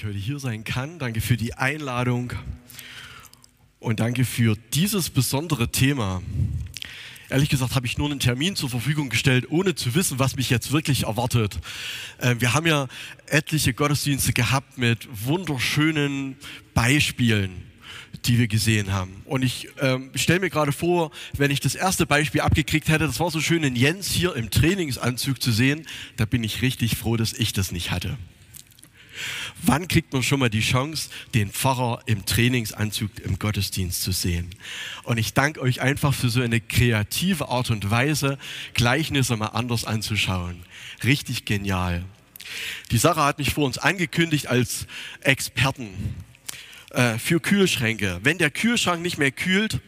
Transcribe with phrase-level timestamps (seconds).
[0.00, 0.98] ich heute hier sein kann.
[0.98, 2.32] Danke für die Einladung
[3.80, 6.22] und danke für dieses besondere Thema.
[7.28, 10.48] Ehrlich gesagt habe ich nur einen Termin zur Verfügung gestellt, ohne zu wissen, was mich
[10.48, 11.58] jetzt wirklich erwartet.
[12.18, 12.88] Ähm, wir haben ja
[13.26, 16.36] etliche Gottesdienste gehabt mit wunderschönen
[16.72, 17.50] Beispielen,
[18.24, 19.20] die wir gesehen haben.
[19.26, 23.20] Und ich ähm, stelle mir gerade vor, wenn ich das erste Beispiel abgekriegt hätte, das
[23.20, 27.18] war so schön, in Jens hier im Trainingsanzug zu sehen, da bin ich richtig froh,
[27.18, 28.16] dass ich das nicht hatte.
[29.62, 34.50] Wann kriegt man schon mal die Chance, den Pfarrer im Trainingsanzug im Gottesdienst zu sehen?
[35.04, 38.38] Und ich danke euch einfach für so eine kreative Art und Weise,
[38.74, 40.62] Gleichnisse mal anders anzuschauen.
[41.04, 42.04] Richtig genial.
[42.90, 44.86] Die Sache hat mich vor uns angekündigt als
[45.20, 46.14] Experten
[46.90, 48.20] äh, für Kühlschränke.
[48.22, 49.80] Wenn der Kühlschrank nicht mehr kühlt,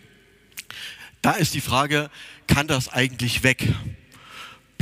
[1.23, 2.11] da ist die Frage,
[2.47, 3.69] kann das eigentlich weg?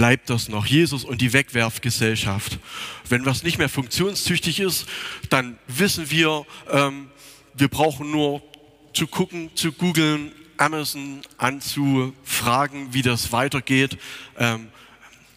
[0.00, 0.64] Bleibt das noch.
[0.64, 2.58] Jesus und die Wegwerfgesellschaft.
[3.10, 4.86] Wenn was nicht mehr funktionstüchtig ist,
[5.28, 7.10] dann wissen wir, ähm,
[7.52, 8.42] wir brauchen nur
[8.94, 13.98] zu gucken, zu googeln, Amazon anzufragen, wie das weitergeht.
[14.38, 14.68] Ähm,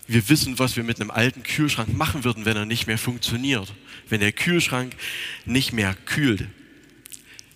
[0.08, 3.74] wir wissen, was wir mit einem alten Kühlschrank machen würden, wenn er nicht mehr funktioniert.
[4.08, 4.96] Wenn der Kühlschrank
[5.44, 6.48] nicht mehr kühlt.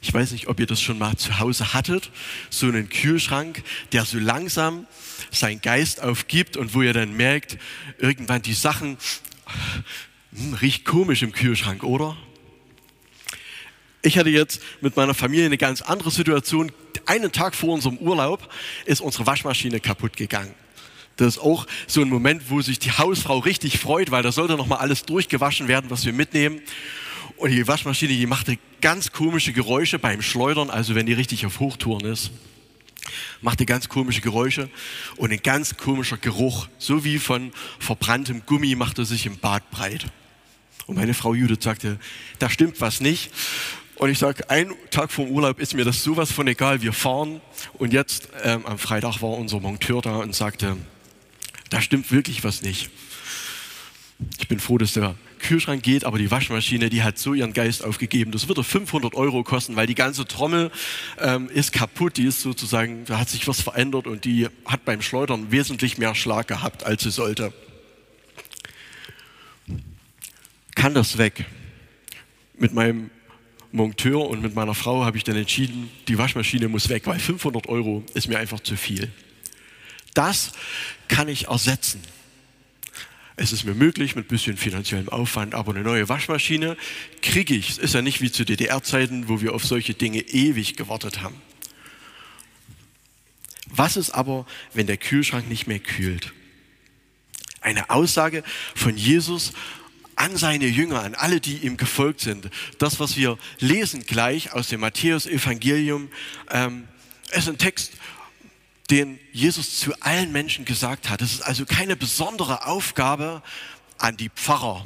[0.08, 2.12] Ich weiß nicht, ob ihr das schon mal zu Hause hattet.
[2.50, 4.88] So einen Kühlschrank, der so langsam
[5.32, 7.58] sein Geist aufgibt und wo ihr dann merkt,
[7.98, 8.98] irgendwann die Sachen
[10.34, 12.16] hm, riecht komisch im Kühlschrank, oder?
[14.02, 16.72] Ich hatte jetzt mit meiner Familie eine ganz andere Situation.
[17.06, 18.50] Einen Tag vor unserem Urlaub
[18.86, 20.54] ist unsere Waschmaschine kaputt gegangen.
[21.18, 24.56] Das ist auch so ein Moment, wo sich die Hausfrau richtig freut, weil da sollte
[24.56, 26.62] noch mal alles durchgewaschen werden, was wir mitnehmen.
[27.36, 31.60] Und die Waschmaschine, die machte ganz komische Geräusche beim Schleudern, also wenn die richtig auf
[31.60, 32.32] Hochtouren ist
[33.42, 34.70] machte ganz komische Geräusche
[35.16, 40.06] und ein ganz komischer Geruch, so wie von verbranntem Gummi, machte sich im Bad breit.
[40.88, 42.00] Und meine Frau Judith sagte,
[42.40, 43.32] da stimmt was nicht.
[43.96, 46.94] Und ich sage, ein Tag vor dem Urlaub ist mir das sowas von egal, wir
[46.94, 47.42] fahren.
[47.74, 50.78] Und jetzt ähm, am Freitag war unser Monteur da und sagte,
[51.70, 52.90] da stimmt wirklich was nicht.
[54.40, 57.84] Ich bin froh, dass der Kühlschrank geht, aber die Waschmaschine, die hat so ihren Geist
[57.84, 58.32] aufgegeben.
[58.32, 60.72] Das wird 500 Euro kosten, weil die ganze Trommel
[61.20, 62.18] ähm, ist kaputt.
[62.18, 66.16] Die ist sozusagen, da hat sich was verändert und die hat beim Schleudern wesentlich mehr
[66.16, 67.54] Schlag gehabt, als sie sollte.
[70.74, 71.46] Kann das weg?
[72.58, 73.12] Mit meinem
[73.72, 77.68] Monteur und mit meiner Frau habe ich dann entschieden, die Waschmaschine muss weg, weil 500
[77.68, 79.12] Euro ist mir einfach zu viel.
[80.16, 80.54] Das
[81.08, 82.02] kann ich ersetzen.
[83.40, 86.76] Es ist mir möglich mit ein bisschen finanziellem Aufwand, aber eine neue Waschmaschine
[87.22, 87.70] kriege ich.
[87.70, 91.40] Es ist ja nicht wie zu DDR-Zeiten, wo wir auf solche Dinge ewig gewartet haben.
[93.70, 96.34] Was ist aber, wenn der Kühlschrank nicht mehr kühlt?
[97.62, 98.44] Eine Aussage
[98.74, 99.54] von Jesus
[100.16, 102.50] an seine Jünger, an alle, die ihm gefolgt sind.
[102.80, 106.10] Das, was wir lesen gleich aus dem Matthäus-Evangelium,
[106.50, 106.88] ähm,
[107.34, 107.94] ist ein Text,
[108.90, 111.22] den Jesus zu allen Menschen gesagt hat.
[111.22, 113.42] Das ist also keine besondere Aufgabe
[113.98, 114.86] an die Pfarrer.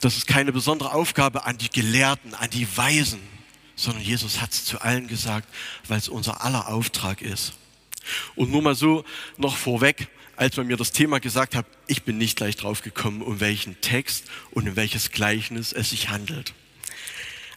[0.00, 3.20] Das ist keine besondere Aufgabe an die Gelehrten, an die Weisen,
[3.76, 5.48] sondern Jesus hat es zu allen gesagt,
[5.88, 7.52] weil es unser aller Auftrag ist.
[8.34, 9.04] Und nur mal so
[9.36, 13.22] noch vorweg, als man mir das Thema gesagt hat, ich bin nicht gleich drauf gekommen,
[13.22, 16.52] um welchen Text und um welches Gleichnis es sich handelt.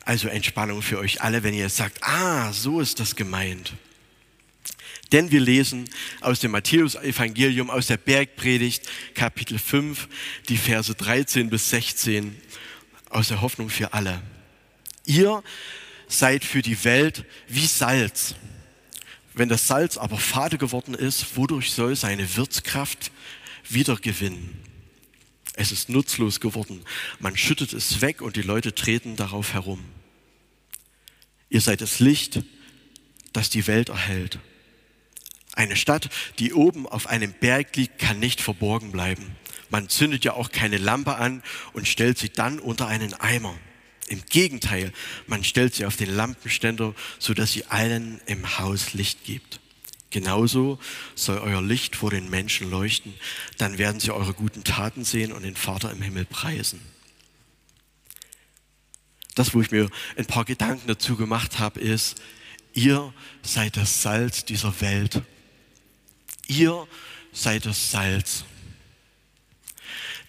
[0.05, 3.73] Also Entspannung für euch alle, wenn ihr jetzt sagt, ah, so ist das gemeint.
[5.11, 5.89] Denn wir lesen
[6.21, 10.07] aus dem Matthäus-Evangelium, aus der Bergpredigt, Kapitel 5,
[10.49, 12.35] die Verse 13 bis 16,
[13.09, 14.21] aus der Hoffnung für alle.
[15.05, 15.43] Ihr
[16.07, 18.35] seid für die Welt wie Salz.
[19.33, 23.11] Wenn das Salz aber fade geworden ist, wodurch soll seine Wirtskraft
[23.69, 24.57] wiedergewinnen?
[25.53, 26.83] Es ist nutzlos geworden.
[27.19, 29.83] Man schüttet es weg und die Leute treten darauf herum.
[31.49, 32.43] Ihr seid das Licht,
[33.33, 34.39] das die Welt erhält.
[35.57, 39.35] Eine Stadt, die oben auf einem Berg liegt, kann nicht verborgen bleiben.
[39.71, 41.41] Man zündet ja auch keine Lampe an
[41.73, 43.55] und stellt sie dann unter einen Eimer.
[44.07, 44.93] Im Gegenteil,
[45.25, 49.59] man stellt sie auf den Lampenständer, sodass sie allen im Haus Licht gibt.
[50.11, 50.77] Genauso
[51.15, 53.15] soll euer Licht vor den Menschen leuchten,
[53.57, 56.79] dann werden sie eure guten Taten sehen und den Vater im Himmel preisen.
[59.33, 62.21] Das, wo ich mir ein paar Gedanken dazu gemacht habe, ist,
[62.73, 63.11] ihr
[63.41, 65.23] seid das Salz dieser Welt
[66.47, 66.87] Ihr
[67.31, 68.43] seid das Salz.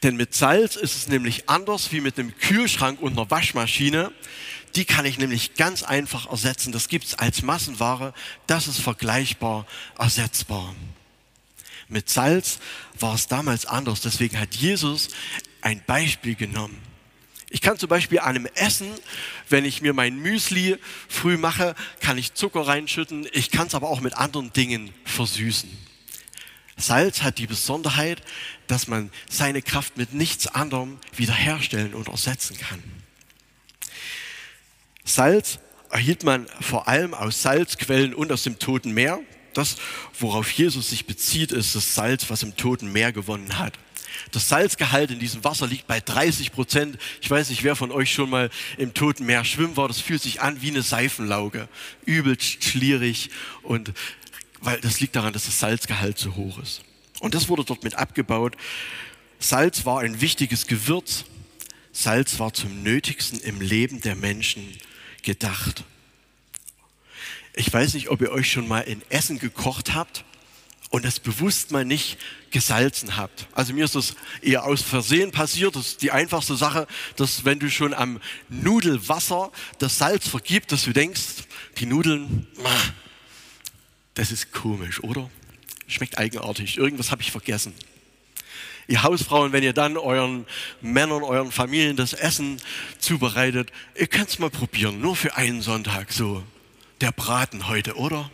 [0.02, 4.12] Denn mit Salz ist es nämlich anders wie mit einem Kühlschrank und einer Waschmaschine.
[4.76, 6.72] Die kann ich nämlich ganz einfach ersetzen.
[6.72, 8.14] Das gibt es als Massenware.
[8.46, 9.66] Das ist vergleichbar
[9.98, 10.74] ersetzbar.
[11.88, 12.58] Mit Salz
[12.98, 14.00] war es damals anders.
[14.02, 15.08] Deswegen hat Jesus
[15.62, 16.80] ein Beispiel genommen.
[17.50, 18.90] Ich kann zum Beispiel an einem Essen,
[19.48, 20.76] wenn ich mir mein Müsli
[21.08, 23.26] früh mache, kann ich Zucker reinschütten.
[23.32, 25.87] Ich kann es aber auch mit anderen Dingen versüßen.
[26.78, 28.22] Salz hat die Besonderheit,
[28.68, 32.82] dass man seine Kraft mit nichts anderem wiederherstellen und ersetzen kann.
[35.04, 35.58] Salz
[35.90, 39.20] erhielt man vor allem aus Salzquellen und aus dem Toten Meer.
[39.54, 39.76] Das,
[40.18, 43.78] worauf Jesus sich bezieht, ist das Salz, was im Toten Meer gewonnen hat.
[44.32, 46.98] Das Salzgehalt in diesem Wasser liegt bei 30 Prozent.
[47.20, 49.88] Ich weiß nicht, wer von euch schon mal im Toten Meer schwimmen war.
[49.88, 51.68] Das fühlt sich an wie eine Seifenlauge.
[52.04, 53.30] Übelst schlierig
[53.62, 53.92] und
[54.60, 56.82] weil das liegt daran, dass das Salzgehalt so hoch ist.
[57.20, 58.56] Und das wurde dort mit abgebaut.
[59.38, 61.24] Salz war ein wichtiges Gewürz.
[61.92, 64.66] Salz war zum Nötigsten im Leben der Menschen
[65.22, 65.84] gedacht.
[67.54, 70.24] Ich weiß nicht, ob ihr euch schon mal in Essen gekocht habt
[70.90, 72.18] und es bewusst mal nicht
[72.50, 73.46] gesalzen habt.
[73.52, 75.76] Also mir ist das eher aus Versehen passiert.
[75.76, 80.84] Das ist die einfachste Sache, dass wenn du schon am Nudelwasser das Salz vergibst, dass
[80.84, 81.20] du denkst,
[81.78, 82.46] die Nudeln,
[84.18, 85.30] das ist komisch, oder?
[85.86, 86.76] Schmeckt eigenartig.
[86.76, 87.72] Irgendwas habe ich vergessen.
[88.88, 90.44] Ihr Hausfrauen, wenn ihr dann euren
[90.80, 92.60] Männern, euren Familien das Essen
[92.98, 96.42] zubereitet, ihr könnt es mal probieren, nur für einen Sonntag so.
[97.00, 98.30] Der Braten heute, oder?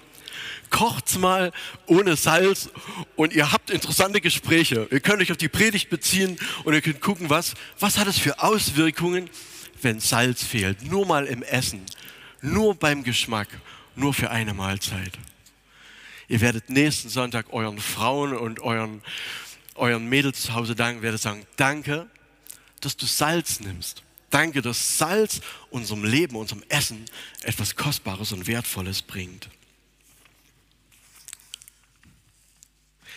[0.71, 1.53] kocht's mal
[1.87, 2.69] ohne Salz
[3.15, 4.89] und ihr habt interessante Gespräche.
[4.91, 8.19] Ihr könnt euch auf die Predigt beziehen und ihr könnt gucken, was, was hat es
[8.19, 9.31] für Auswirkungen,
[9.83, 10.83] wenn Salz fehlt.
[10.83, 11.83] Nur mal im Essen,
[12.41, 13.49] nur beim Geschmack,
[13.95, 15.13] nur für eine Mahlzeit.
[16.29, 19.03] Ihr werdet nächsten Sonntag euren Frauen und euren,
[19.75, 22.09] euren Mädels zu Hause danken, werdet sagen, danke,
[22.81, 24.03] dass du Salz nimmst.
[24.31, 25.41] Danke, dass Salz
[25.71, 27.05] unserem Leben, unserem Essen
[27.43, 29.49] etwas Kostbares und Wertvolles bringt.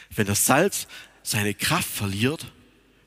[0.09, 0.87] Wenn das Salz
[1.23, 2.51] seine Kraft verliert,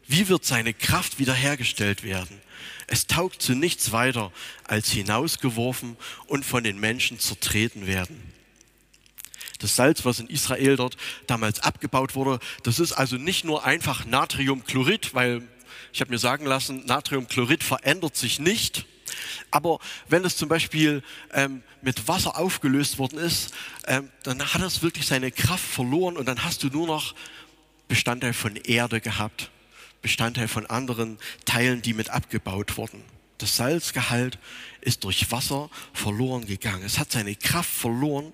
[0.07, 2.41] wie wird seine Kraft wiederhergestellt werden?
[2.89, 4.33] Es taugt zu nichts weiter,
[4.65, 5.97] als hinausgeworfen
[6.27, 8.40] und von den Menschen zertreten werden.
[9.61, 10.97] Das Salz, was in Israel dort
[11.27, 15.43] damals abgebaut wurde, das ist also nicht nur einfach Natriumchlorid, weil
[15.93, 18.87] ich habe mir sagen lassen, Natriumchlorid verändert sich nicht.
[19.51, 19.79] Aber
[20.09, 21.03] wenn es zum Beispiel
[21.33, 23.53] ähm, mit Wasser aufgelöst worden ist,
[23.87, 27.15] ähm, dann hat es wirklich seine Kraft verloren und dann hast du nur noch
[27.89, 29.51] Bestandteil von Erde gehabt,
[30.01, 33.03] Bestandteil von anderen Teilen, die mit abgebaut wurden.
[33.39, 34.39] Das Salzgehalt
[34.81, 36.85] ist durch Wasser verloren gegangen.
[36.85, 38.33] Es hat seine Kraft verloren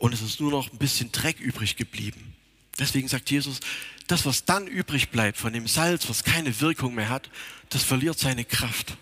[0.00, 2.34] und es ist nur noch ein bisschen Dreck übrig geblieben.
[2.78, 3.60] Deswegen sagt Jesus,
[4.06, 7.30] das, was dann übrig bleibt von dem Salz, was keine Wirkung mehr hat,
[7.68, 8.96] das verliert seine Kraft.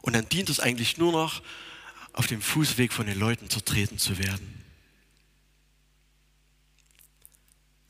[0.00, 1.42] Und dann dient es eigentlich nur noch,
[2.12, 4.64] auf dem Fußweg von den Leuten zertreten zu werden.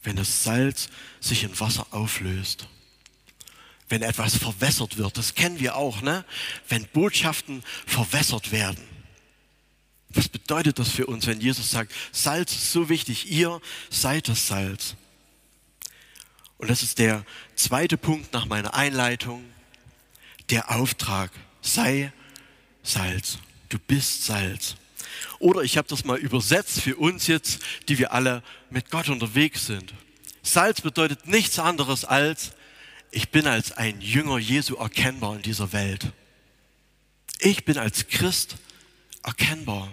[0.03, 0.89] Wenn das Salz
[1.21, 2.69] sich in Wasser auflöst,
[3.91, 6.25] wenn etwas verwässert wird, das kennen wir auch, ne?
[6.69, 8.98] wenn Botschaften verwässert werden.
[10.11, 13.61] Was bedeutet das für uns, wenn Jesus sagt, Salz ist so wichtig, ihr
[13.91, 14.95] seid das Salz.
[16.57, 17.25] Und das ist der
[17.55, 19.45] zweite Punkt nach meiner Einleitung,
[20.51, 22.13] der Auftrag, sei
[22.83, 23.39] Salz.
[23.69, 24.77] Du bist Salz.
[25.39, 29.67] Oder ich habe das mal übersetzt für uns jetzt, die wir alle mit Gott unterwegs
[29.67, 29.93] sind.
[30.43, 32.53] Salz bedeutet nichts anderes als,
[33.11, 36.13] ich bin als ein Jünger Jesu erkennbar in dieser Welt.
[37.41, 38.57] Ich bin als Christ
[39.23, 39.93] erkennbar.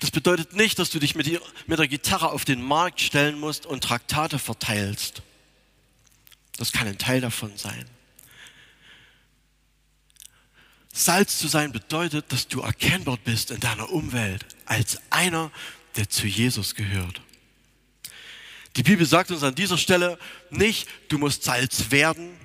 [0.00, 3.82] Das bedeutet nicht, dass du dich mit, der Gitarre auf den Markt stellen musst und
[3.82, 5.22] Traktate verteilst.
[6.56, 7.84] Das kann ein Teil davon sein.
[10.92, 15.50] Salz zu sein bedeutet, dass du erkennbar bist in deiner Umwelt als einer,
[15.96, 17.20] der zu Jesus gehört.
[18.76, 20.18] Die Bibel sagt uns an dieser Stelle
[20.50, 22.36] nicht, du musst Salz werden,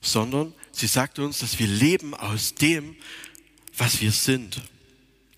[0.00, 2.96] sondern sie sagt uns, dass wir leben aus dem,
[3.78, 4.60] was wir sind.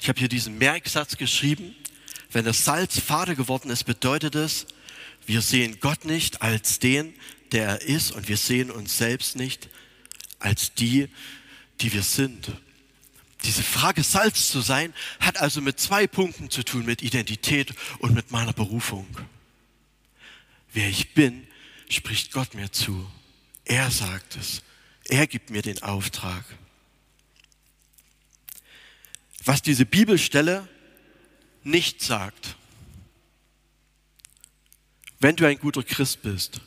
[0.00, 1.74] Ich habe hier diesen Merksatz geschrieben.
[2.32, 4.66] Wenn das Salz fade geworden ist, bedeutet es,
[5.26, 7.14] wir sehen Gott nicht als den,
[7.52, 9.68] der er ist und wir sehen uns selbst nicht
[10.38, 11.08] als die,
[11.80, 12.52] die wir sind.
[13.44, 18.14] Diese Frage, Salz zu sein, hat also mit zwei Punkten zu tun, mit Identität und
[18.14, 19.06] mit meiner Berufung.
[20.72, 21.46] Wer ich bin,
[21.88, 23.10] spricht Gott mir zu.
[23.64, 24.62] Er sagt es.
[25.04, 26.44] Er gibt mir den Auftrag.
[29.44, 30.68] Was diese Bibelstelle
[31.62, 32.56] nicht sagt,
[35.18, 36.60] wenn du ein guter Christ bist,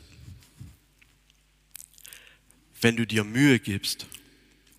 [2.81, 4.07] wenn du dir Mühe gibst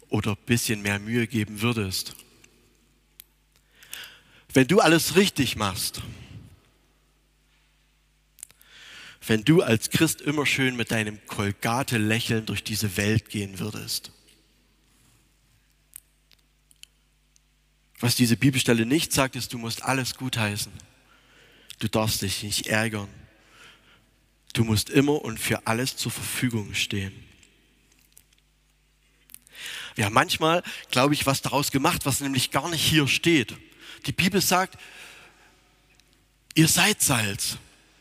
[0.09, 2.15] oder ein bisschen mehr Mühe geben würdest,
[4.53, 6.03] wenn du alles richtig machst,
[9.27, 14.13] wenn du als Christ immer schön mit deinem Kolgate-Lächeln durch diese Welt gehen würdest.
[18.01, 20.73] Was diese Bibelstelle nicht sagt, ist, du musst alles gutheißen.
[21.79, 23.09] Du darfst dich nicht ärgern.
[24.53, 27.13] Du musst immer und für alles zur Verfügung stehen.
[29.95, 33.57] Wir haben manchmal, glaube ich, was daraus gemacht, was nämlich gar nicht hier steht.
[34.07, 34.79] Die Bibel sagt,
[36.55, 37.59] ihr seid Salz.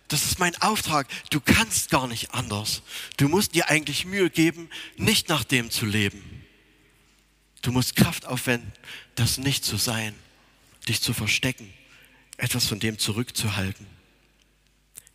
[0.07, 1.07] Das ist mein Auftrag.
[1.29, 2.83] Du kannst gar nicht anders.
[3.17, 6.43] Du musst dir eigentlich Mühe geben, nicht nach dem zu leben.
[7.61, 8.71] Du musst Kraft aufwenden,
[9.15, 10.15] das nicht zu sein,
[10.87, 11.71] dich zu verstecken,
[12.37, 13.87] etwas von dem zurückzuhalten.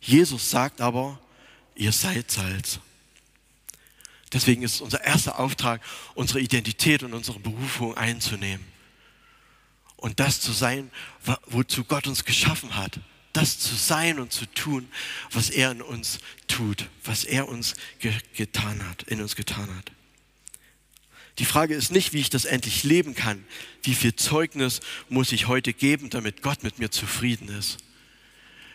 [0.01, 1.19] Jesus sagt aber,
[1.75, 2.79] ihr seid Salz.
[4.31, 5.81] Deswegen ist unser erster Auftrag,
[6.13, 8.65] unsere Identität und unsere Berufung einzunehmen.
[9.95, 10.91] Und das zu sein,
[11.47, 12.99] wozu Gott uns geschaffen hat.
[13.33, 14.89] Das zu sein und zu tun,
[15.31, 19.91] was er in uns tut, was er uns ge getan hat, in uns getan hat.
[21.39, 23.45] Die Frage ist nicht, wie ich das endlich leben kann.
[23.81, 27.77] Wie viel Zeugnis muss ich heute geben, damit Gott mit mir zufrieden ist?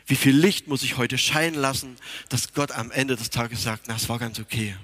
[0.06, 1.96] Wie viel Licht muss ich heute scheinen lassen,
[2.30, 4.76] dass Gott am Ende des Tages sagt, na, es war ganz okay.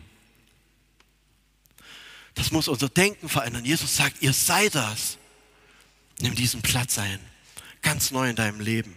[2.34, 3.64] Das muss unser Denken verändern.
[3.64, 5.16] Jesus sagt, ihr seid das.
[6.20, 7.18] Nimm diesen Platz ein.
[7.80, 8.94] Ganz neu in deinem Leben.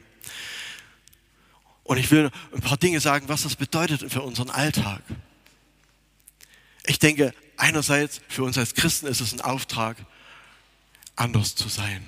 [1.84, 5.02] Und ich will ein paar Dinge sagen, was das bedeutet für unseren Alltag.
[6.86, 7.34] Ich denke,
[7.64, 9.98] einerseits für uns als Christen ist es ein Auftrag,
[11.16, 12.06] anders zu sein.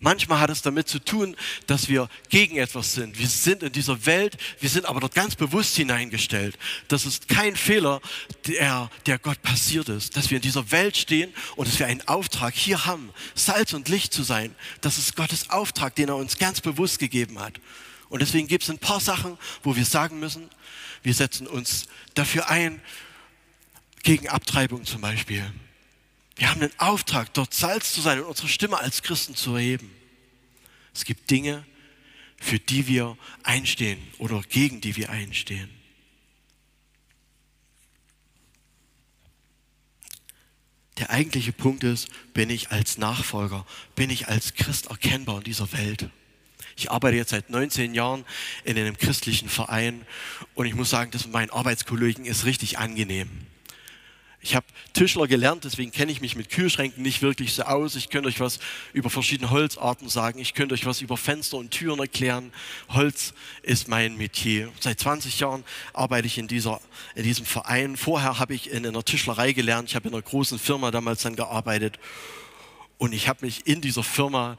[0.00, 1.36] Manchmal hat es damit zu tun,
[1.68, 3.16] dass wir gegen etwas sind.
[3.18, 6.58] Wir sind in dieser Welt, wir sind aber dort ganz bewusst hineingestellt.
[6.88, 8.02] Das ist kein Fehler,
[8.46, 10.16] der, der Gott passiert ist.
[10.16, 13.88] Dass wir in dieser Welt stehen und dass wir einen Auftrag hier haben, Salz und
[13.88, 14.54] Licht zu sein.
[14.80, 17.60] Das ist Gottes Auftrag, den er uns ganz bewusst gegeben hat.
[18.10, 20.50] Und deswegen gibt es ein paar Sachen, wo wir sagen müssen,
[21.04, 22.82] wir setzen uns dafür ein,
[24.04, 25.42] gegen Abtreibung zum Beispiel.
[26.36, 29.90] Wir haben den Auftrag, dort Salz zu sein und unsere Stimme als Christen zu erheben.
[30.94, 31.64] Es gibt Dinge,
[32.36, 35.70] für die wir einstehen oder gegen die wir einstehen.
[40.98, 45.72] Der eigentliche Punkt ist, bin ich als Nachfolger, bin ich als Christ erkennbar in dieser
[45.72, 46.10] Welt?
[46.76, 48.24] Ich arbeite jetzt seit 19 Jahren
[48.64, 50.06] in einem christlichen Verein
[50.54, 53.46] und ich muss sagen, das mit meinen Arbeitskollegen ist richtig angenehm.
[54.44, 57.96] Ich habe Tischler gelernt, deswegen kenne ich mich mit Kühlschränken nicht wirklich so aus.
[57.96, 58.58] Ich könnte euch was
[58.92, 60.38] über verschiedene Holzarten sagen.
[60.38, 62.52] Ich könnte euch was über Fenster und Türen erklären.
[62.90, 63.32] Holz
[63.62, 64.70] ist mein Metier.
[64.80, 66.82] Seit 20 Jahren arbeite ich in, dieser,
[67.14, 67.96] in diesem Verein.
[67.96, 69.88] Vorher habe ich in einer Tischlerei gelernt.
[69.88, 71.98] Ich habe in einer großen Firma damals dann gearbeitet.
[72.98, 74.58] Und ich habe mich in dieser Firma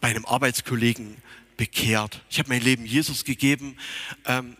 [0.00, 1.18] bei einem Arbeitskollegen
[1.58, 2.22] bekehrt.
[2.30, 3.76] Ich habe mein Leben Jesus gegeben.
[4.24, 4.56] Ähm,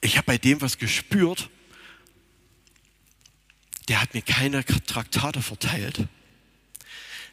[0.00, 1.50] ich habe bei dem was gespürt
[3.92, 6.08] der hat mir keine Traktate verteilt.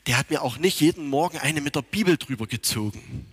[0.07, 3.25] Der hat mir auch nicht jeden Morgen eine mit der Bibel drüber gezogen.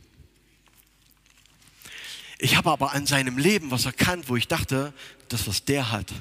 [2.38, 4.94] Ich habe aber an seinem Leben was erkannt, wo ich dachte,
[5.28, 6.12] das, was der hat,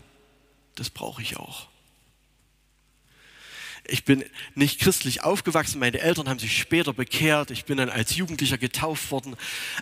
[0.74, 1.68] das brauche ich auch.
[3.88, 4.24] Ich bin
[4.56, 9.12] nicht christlich aufgewachsen, meine Eltern haben sich später bekehrt, ich bin dann als Jugendlicher getauft
[9.12, 9.36] worden,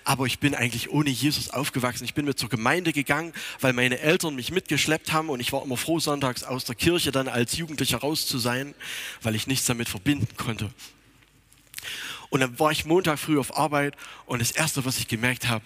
[0.04, 2.04] aber ich bin eigentlich ohne Jesus aufgewachsen.
[2.04, 5.64] Ich bin mit zur Gemeinde gegangen, weil meine Eltern mich mitgeschleppt haben und ich war
[5.64, 8.76] immer froh, sonntags aus der Kirche dann als Jugendlicher raus zu sein,
[9.22, 10.70] weil ich nichts damit verbinden konnte.
[12.30, 13.96] Und dann war ich Montag früh auf Arbeit
[14.26, 15.64] und das Erste, was ich gemerkt habe,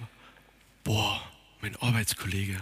[0.83, 1.21] boah,
[1.61, 2.59] mein Arbeitskollege,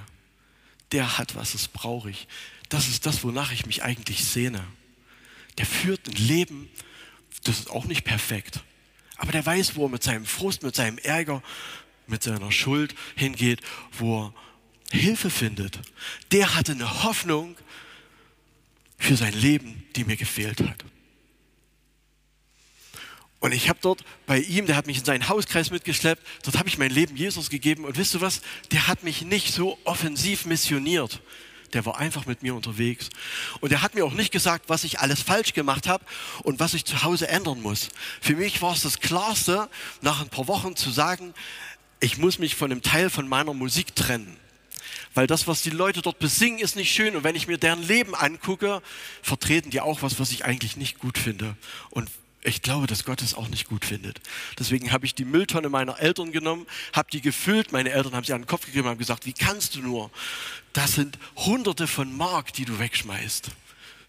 [0.94, 2.27] der hat was, das brauche ich.
[2.70, 4.63] Das ist das, wonach ich mich eigentlich sehne
[5.57, 6.69] der führt ein Leben,
[7.43, 8.62] das ist auch nicht perfekt.
[9.17, 11.41] Aber der weiß, wo er mit seinem Frust, mit seinem Ärger,
[12.07, 13.62] mit seiner Schuld hingeht,
[13.97, 14.33] wo er
[14.91, 15.79] Hilfe findet.
[16.31, 17.55] Der hatte eine Hoffnung
[18.97, 20.85] für sein Leben, die mir gefehlt hat.
[23.39, 26.67] Und ich habe dort bei ihm, der hat mich in seinen Hauskreis mitgeschleppt, dort habe
[26.67, 27.85] ich mein Leben Jesus gegeben.
[27.85, 28.41] Und wisst du was?
[28.71, 31.21] Der hat mich nicht so offensiv missioniert
[31.75, 33.10] der war einfach mit mir unterwegs.
[33.60, 36.03] Und er hat mir auch nicht gesagt, was ich alles falsch gemacht habe
[36.44, 37.89] und was ich zu Hause ändern muss.
[38.22, 39.70] Für mich war es das Klarste,
[40.01, 41.34] nach ein paar Wochen zu sagen,
[42.00, 44.38] ich muss mich von einem Teil von meiner Musik trennen.
[45.13, 47.15] Weil das, was die Leute dort besingen, ist nicht schön.
[47.15, 48.82] Und wenn ich mir deren Leben angucke,
[49.22, 51.55] vertreten die auch was, was ich eigentlich nicht gut finde.
[51.89, 52.10] Und
[52.46, 54.22] ich glaube, dass Gott es auch nicht gut findet.
[54.60, 57.72] Deswegen habe ich die Mülltonne meiner Eltern genommen, habe die gefüllt.
[57.72, 60.12] Meine Eltern haben sie an den Kopf gegeben und haben gesagt, wie kannst du nur?
[60.74, 63.50] Das sind hunderte von Mark, die du wegschmeißt.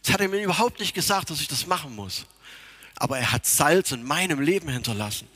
[0.02, 2.26] Das hat er mir überhaupt nicht gesagt, dass ich das machen muss.
[2.96, 5.28] Aber er hat Salz in meinem Leben hinterlassen.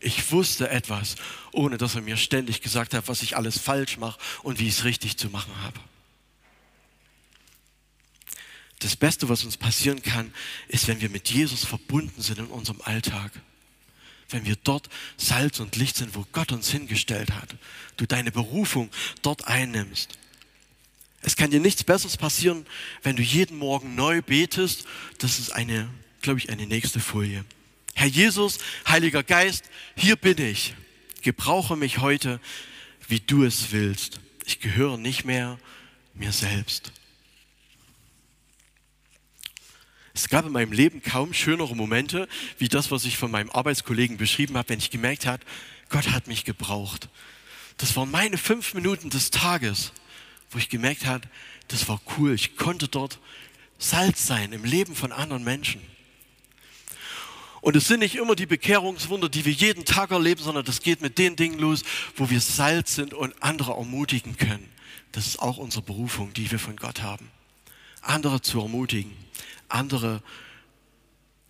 [0.00, 1.16] Ich wusste etwas,
[1.52, 4.74] ohne dass er mir ständig gesagt hat, was ich alles falsch mache und wie ich
[4.74, 5.80] es richtig zu machen habe.
[8.80, 10.32] Das Beste, was uns passieren kann,
[10.68, 13.32] ist, wenn wir mit Jesus verbunden sind in unserem Alltag.
[14.30, 17.56] Wenn wir dort Salz und Licht sind, wo Gott uns hingestellt hat.
[17.96, 18.90] Du deine Berufung
[19.22, 20.18] dort einnimmst.
[21.22, 22.66] Es kann dir nichts Besseres passieren,
[23.02, 24.84] wenn du jeden Morgen neu betest.
[25.18, 25.88] Das ist eine,
[26.20, 27.44] glaube ich, eine nächste Folie.
[27.94, 29.64] Herr Jesus, Heiliger Geist,
[29.96, 30.74] hier bin ich.
[31.22, 32.40] Gebrauche mich heute,
[33.08, 34.20] wie du es willst.
[34.44, 35.58] Ich gehöre nicht mehr
[36.14, 36.92] mir selbst.
[40.18, 42.26] Es gab in meinem Leben kaum schönere Momente,
[42.58, 45.44] wie das, was ich von meinem Arbeitskollegen beschrieben habe, wenn ich gemerkt habe,
[45.90, 47.08] Gott hat mich gebraucht.
[47.76, 49.92] Das waren meine fünf Minuten des Tages,
[50.50, 51.28] wo ich gemerkt habe,
[51.68, 52.34] das war cool.
[52.34, 53.20] Ich konnte dort
[53.78, 55.80] Salz sein im Leben von anderen Menschen.
[57.60, 61.00] Und es sind nicht immer die Bekehrungswunder, die wir jeden Tag erleben, sondern das geht
[61.00, 61.84] mit den Dingen los,
[62.16, 64.68] wo wir Salz sind und andere ermutigen können.
[65.12, 67.30] Das ist auch unsere Berufung, die wir von Gott haben.
[68.02, 69.12] Andere zu ermutigen,
[69.68, 70.22] andere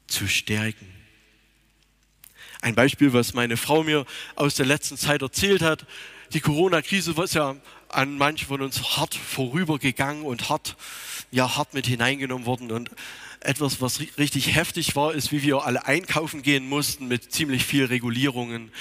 [0.06, 0.86] zu stärken.
[2.60, 5.86] Ein Beispiel, was meine Frau mir aus der letzten Zeit erzählt hat.
[6.32, 7.56] Die Corona-Krise war ja
[7.88, 10.76] an manchen von uns hart vorübergegangen und hart,
[11.30, 12.72] ja, hart mit hineingenommen worden.
[12.72, 12.90] Und
[13.40, 17.84] etwas, was richtig heftig war, ist, wie wir alle einkaufen gehen mussten mit ziemlich viel
[17.84, 18.72] Regulierungen.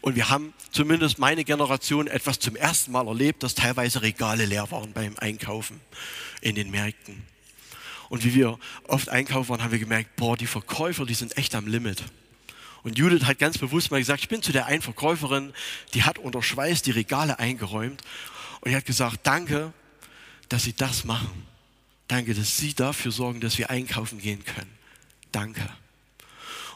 [0.00, 4.70] Und wir haben zumindest meine Generation etwas zum ersten Mal erlebt, dass teilweise Regale leer
[4.70, 5.80] waren beim Einkaufen
[6.40, 7.29] in den Märkten.
[8.10, 11.54] Und wie wir oft einkaufen waren, haben wir gemerkt, boah, die Verkäufer, die sind echt
[11.54, 12.02] am Limit.
[12.82, 15.52] Und Judith hat ganz bewusst mal gesagt, ich bin zu der einen Verkäuferin,
[15.94, 18.02] die hat unter Schweiß die Regale eingeräumt.
[18.60, 19.72] Und die hat gesagt, danke,
[20.48, 21.46] dass Sie das machen.
[22.08, 24.70] Danke, dass Sie dafür sorgen, dass wir einkaufen gehen können.
[25.30, 25.62] Danke.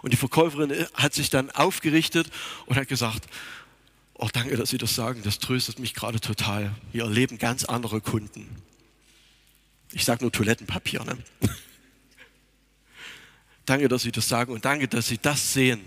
[0.03, 2.31] Und die Verkäuferin hat sich dann aufgerichtet
[2.67, 3.27] und hat gesagt,
[4.15, 6.73] oh danke, dass Sie das sagen, das tröstet mich gerade total.
[6.93, 8.47] Wir erleben ganz andere Kunden.
[9.95, 11.05] Ich sage nur Toilettenpapier.
[11.05, 11.17] Ne?
[13.65, 15.81] danke, dass Sie das sagen und danke, dass Sie das sehen.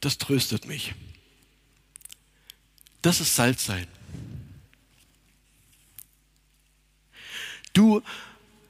[0.00, 0.94] Das tröstet mich.
[3.00, 3.86] Das ist Salz sein.
[7.72, 8.02] Du,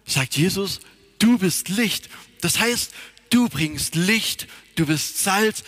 [0.04, 0.80] sagt Jesus,
[1.18, 2.08] du bist Licht.
[2.40, 2.92] Das heißt,
[3.30, 5.64] du bringst Licht, du bist Salz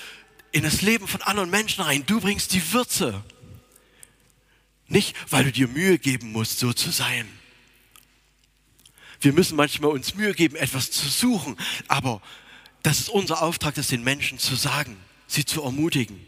[0.53, 2.07] in das Leben von anderen Menschen rein.
[2.07, 3.25] Du bringst die Würze.
[4.87, 7.29] Nicht, weil du dir Mühe geben musst, so zu sein.
[9.21, 11.57] Wir müssen manchmal uns Mühe geben, etwas zu suchen,
[11.89, 12.23] aber
[12.83, 16.25] das ist unser Auftrag, das den Menschen zu sagen, sie zu ermutigen.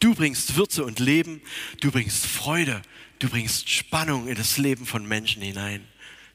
[0.00, 1.40] Du bringst Würze und Leben,
[1.80, 2.82] du bringst Freude,
[3.18, 5.86] du bringst Spannung in das Leben von Menschen hinein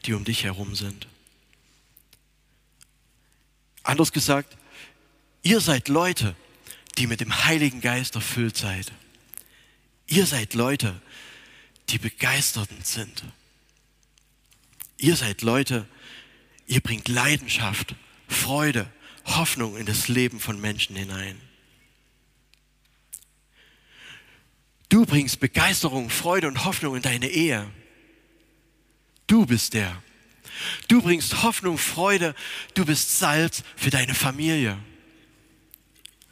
[0.06, 1.08] die um dich herum sind.
[3.84, 4.58] Anders gesagt,
[5.42, 6.36] ihr seid Leute,
[6.98, 8.92] die mit dem Heiligen Geist erfüllt seid.
[10.08, 11.02] Ihr seid Leute,
[11.90, 13.24] die begeisternd sind.
[14.98, 15.88] Ihr seid Leute,
[16.70, 17.96] ihr bringt Leidenschaft,
[18.28, 18.90] Freude,
[19.26, 21.40] Hoffnung in das Leben von Menschen hinein.
[24.88, 27.70] Du bringst Begeisterung, Freude und Hoffnung in deine Ehe.
[29.28, 30.02] Du bist der.
[30.88, 32.36] Du bringst Hoffnung, Freude,
[32.74, 34.78] du bist Salz für deine Familie.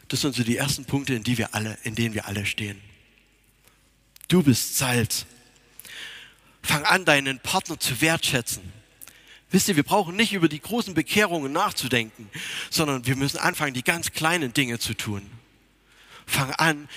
[0.08, 2.82] Das sind so die ersten Punkte, in, die wir alle, in denen wir alle stehen.
[4.28, 5.26] Du bist Salz.
[6.62, 8.77] Fang an, deinen Partner zu wertschätzen.
[9.49, 12.29] Wisst ihr, wir brauchen nicht über die großen Bekehrungen nachzudenken,
[12.69, 15.21] sondern wir müssen anfangen, die ganz kleinen Dinge zu tun.
[16.25, 16.89] Fang an,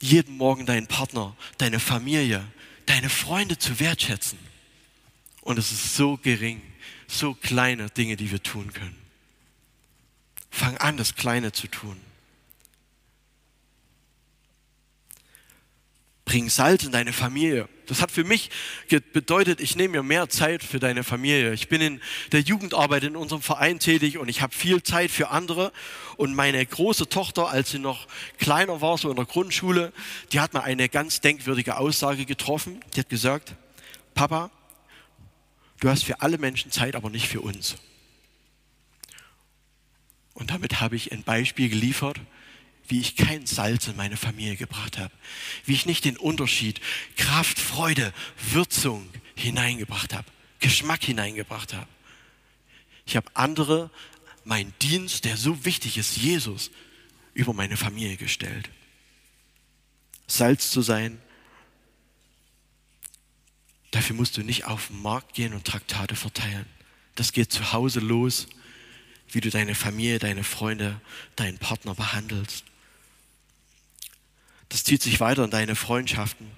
[0.00, 2.46] jeden Morgen deinen Partner, deine Familie,
[2.86, 4.38] deine Freunde zu wertschätzen.
[5.42, 6.62] Und es ist so gering,
[7.06, 8.96] so kleine Dinge, die wir tun können.
[10.50, 12.00] Fang an, das Kleine zu tun.
[16.32, 17.68] Bring Salz in deine Familie.
[17.84, 18.48] Das hat für mich
[19.12, 21.52] bedeutet, ich nehme mir mehr Zeit für deine Familie.
[21.52, 22.00] Ich bin in
[22.32, 25.72] der Jugendarbeit in unserem Verein tätig und ich habe viel Zeit für andere.
[26.16, 29.92] Und meine große Tochter, als sie noch kleiner war, so in der Grundschule,
[30.32, 32.80] die hat mal eine ganz denkwürdige Aussage getroffen.
[32.96, 33.54] Die hat gesagt,
[34.14, 34.50] Papa,
[35.80, 37.76] du hast für alle Menschen Zeit, aber nicht für uns.
[40.32, 42.18] Und damit habe ich ein Beispiel geliefert,
[42.92, 45.14] wie ich kein Salz in meine Familie gebracht habe,
[45.64, 46.78] wie ich nicht den Unterschied
[47.16, 48.12] Kraft, Freude,
[48.50, 50.26] Würzung hineingebracht habe,
[50.60, 51.88] Geschmack hineingebracht habe.
[53.06, 53.90] Ich habe andere,
[54.44, 56.70] mein Dienst, der so wichtig ist, Jesus,
[57.32, 58.68] über meine Familie gestellt.
[60.26, 61.18] Salz zu sein
[63.90, 66.64] Dafür musst du nicht auf den Markt gehen und Traktate verteilen.
[67.14, 68.46] Das geht zu Hause los,
[69.30, 70.98] wie du deine Familie, deine Freunde,
[71.36, 72.64] deinen Partner behandelst.
[74.72, 76.50] Das zieht sich weiter in deine Freundschaften.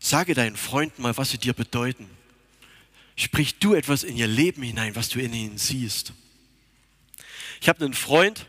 [0.00, 2.10] Sage deinen Freunden mal, was sie dir bedeuten.
[3.14, 6.12] Sprich du etwas in ihr Leben hinein, was du in ihnen siehst.
[7.60, 8.46] Ich habe einen Freund,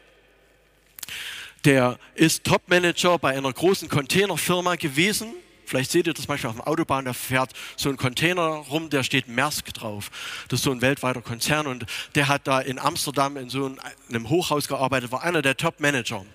[1.63, 5.31] der ist Topmanager bei einer großen Containerfirma gewesen.
[5.67, 9.03] Vielleicht seht ihr das manchmal auf der Autobahn, da fährt so ein Container rum, der
[9.03, 10.09] steht Maersk drauf.
[10.47, 13.77] Das ist so ein weltweiter Konzern und der hat da in Amsterdam in so
[14.09, 16.25] einem Hochhaus gearbeitet, war einer der Top-Manager.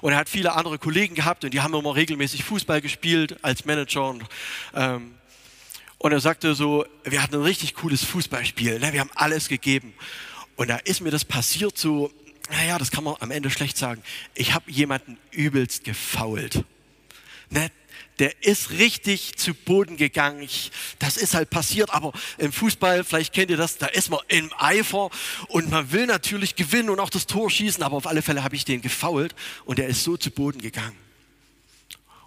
[0.00, 3.64] Und er hat viele andere Kollegen gehabt und die haben immer regelmäßig Fußball gespielt als
[3.64, 4.08] Manager.
[4.08, 4.24] Und,
[4.74, 5.14] ähm,
[5.98, 8.92] und er sagte so, wir hatten ein richtig cooles Fußballspiel, ne?
[8.92, 9.94] wir haben alles gegeben.
[10.56, 12.10] Und da ist mir das passiert so,
[12.50, 14.02] naja, das kann man am Ende schlecht sagen.
[14.34, 16.64] Ich habe jemanden übelst gefault.
[17.50, 17.70] Ne?
[18.18, 20.42] Der ist richtig zu Boden gegangen.
[20.42, 24.20] Ich, das ist halt passiert, aber im Fußball, vielleicht kennt ihr das, da ist man
[24.28, 25.10] im Eifer
[25.48, 28.56] und man will natürlich gewinnen und auch das Tor schießen, aber auf alle Fälle habe
[28.56, 30.96] ich den gefault und der ist so zu Boden gegangen.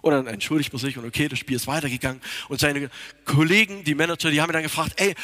[0.02, 2.22] Und dann entschuldigt man sich und okay, das Spiel ist weitergegangen.
[2.48, 2.90] Und seine
[3.24, 5.14] Kollegen, die Manager, die haben dann gefragt, ey,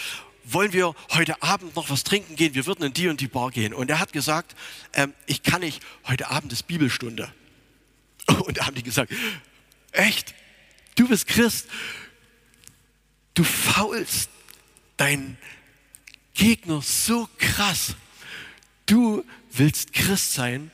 [0.44, 2.54] wollen wir heute Abend noch was trinken gehen?
[2.54, 3.74] Wir würden in die und die Bar gehen.
[3.74, 4.54] Und er hat gesagt,
[4.92, 7.32] ähm, ich kann nicht, heute Abend ist Bibelstunde.
[8.44, 9.12] Und da haben die gesagt,
[9.92, 10.34] echt?
[10.96, 11.68] Du bist Christ.
[13.34, 14.30] Du faulst
[14.96, 15.38] deinen
[16.34, 17.94] Gegner so krass.
[18.86, 20.70] Du willst Christ sein.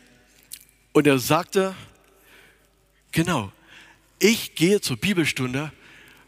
[0.93, 1.75] Und er sagte,
[3.11, 3.53] genau,
[4.19, 5.73] ich gehe zur Bibelstunde,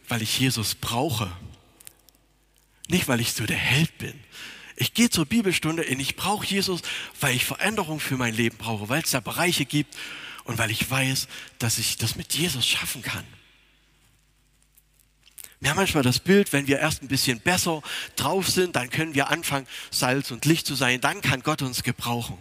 [0.08, 1.30] weil ich Jesus brauche.
[2.88, 4.18] Nicht, weil ich so der Held bin.
[4.76, 6.82] Ich gehe zur Bibelstunde und ich brauche Jesus,
[7.20, 9.94] weil ich Veränderung für mein Leben brauche, weil es da Bereiche gibt
[10.44, 11.28] und weil ich weiß,
[11.58, 13.24] dass ich das mit Jesus schaffen kann.
[15.64, 17.80] Wir haben manchmal das Bild, wenn wir erst ein bisschen besser
[18.16, 21.82] drauf sind, dann können wir anfangen, Salz und Licht zu sein, dann kann Gott uns
[21.82, 22.36] gebrauchen.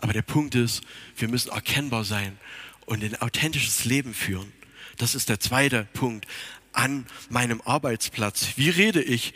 [0.00, 0.82] Aber der Punkt ist,
[1.16, 2.38] wir müssen erkennbar sein
[2.84, 4.52] und ein authentisches Leben führen.
[4.98, 6.26] Das ist der zweite Punkt
[6.74, 8.48] an meinem Arbeitsplatz.
[8.56, 9.32] Wie rede ich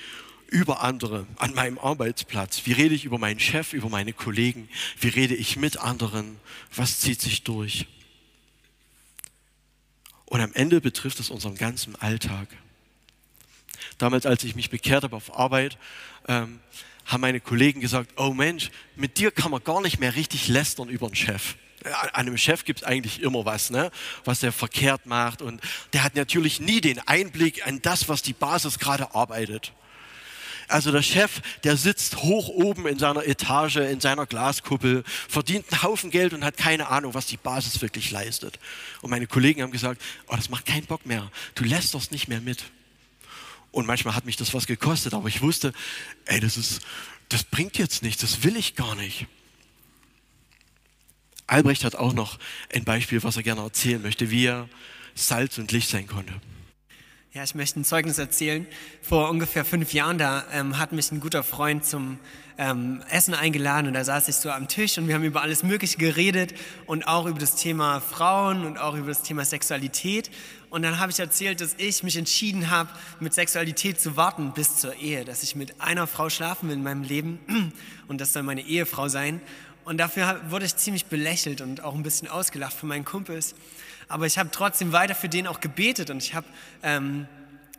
[0.48, 2.66] über andere an meinem Arbeitsplatz?
[2.66, 4.68] Wie rede ich über meinen Chef, über meine Kollegen?
[5.00, 6.36] Wie rede ich mit anderen?
[6.74, 7.86] Was zieht sich durch?
[10.26, 12.48] Und am Ende betrifft es unseren ganzen Alltag.
[13.98, 15.78] Damals, als ich mich bekehrt habe auf Arbeit,
[16.28, 16.60] ähm,
[17.06, 20.88] haben meine Kollegen gesagt, oh Mensch, mit dir kann man gar nicht mehr richtig lästern
[20.88, 21.54] über den Chef.
[21.84, 23.92] An einem Chef gibt es eigentlich immer was, ne?
[24.24, 25.40] was der verkehrt macht.
[25.40, 25.60] Und
[25.92, 29.72] der hat natürlich nie den Einblick in das, was die Basis gerade arbeitet.
[30.68, 35.82] Also der Chef, der sitzt hoch oben in seiner Etage, in seiner Glaskuppel, verdient einen
[35.84, 38.58] Haufen Geld und hat keine Ahnung, was die Basis wirklich leistet.
[39.00, 41.30] Und meine Kollegen haben gesagt, oh, das macht keinen Bock mehr.
[41.54, 42.64] Du lässt das nicht mehr mit.
[43.76, 45.74] Und manchmal hat mich das was gekostet, aber ich wusste,
[46.24, 46.80] ey, das ist,
[47.28, 49.26] das bringt jetzt nichts, das will ich gar nicht.
[51.46, 52.38] Albrecht hat auch noch
[52.72, 54.70] ein Beispiel, was er gerne erzählen möchte, wie er
[55.14, 56.32] Salz und Licht sein konnte.
[57.36, 58.66] Ja, ich möchte ein Zeugnis erzählen.
[59.02, 62.18] Vor ungefähr fünf Jahren, da ähm, hat mich ein guter Freund zum
[62.56, 65.62] ähm, Essen eingeladen und da saß ich so am Tisch und wir haben über alles
[65.62, 66.54] Mögliche geredet
[66.86, 70.30] und auch über das Thema Frauen und auch über das Thema Sexualität.
[70.70, 72.88] Und dann habe ich erzählt, dass ich mich entschieden habe,
[73.20, 76.82] mit Sexualität zu warten bis zur Ehe, dass ich mit einer Frau schlafen will in
[76.82, 77.38] meinem Leben
[78.08, 79.42] und das soll meine Ehefrau sein.
[79.86, 83.54] Und dafür wurde ich ziemlich belächelt und auch ein bisschen ausgelacht von meinen Kumpels
[84.08, 86.46] aber ich habe trotzdem weiter für den auch gebetet und ich habe
[86.82, 87.26] ähm,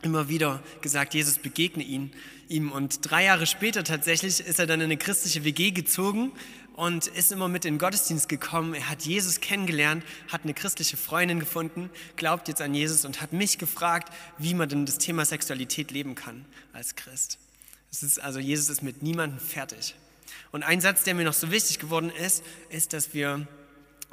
[0.02, 2.12] immer wieder gesagt, Jesus begegne ihn,
[2.50, 2.72] ihm.
[2.72, 6.32] Und drei Jahre später tatsächlich ist er dann in eine christliche WG gezogen
[6.76, 8.74] und ist immer mit in den Gottesdienst gekommen.
[8.74, 13.34] Er hat Jesus kennengelernt, hat eine christliche Freundin gefunden, glaubt jetzt an Jesus und hat
[13.34, 17.40] mich gefragt, wie man denn das Thema Sexualität leben kann als Christ.
[17.90, 19.96] Es ist also Jesus ist mit niemandem fertig.
[20.52, 23.48] Und ein Satz, der mir noch so wichtig geworden ist, ist, dass wir